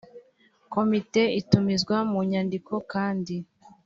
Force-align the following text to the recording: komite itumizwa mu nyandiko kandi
komite 0.73 1.21
itumizwa 1.41 1.97
mu 2.11 2.19
nyandiko 2.31 2.73
kandi 2.91 3.35